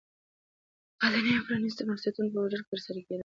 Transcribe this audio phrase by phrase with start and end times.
[0.99, 3.19] دا د نیمه پرانېستو بنسټونو په وجود کې ترسره کېده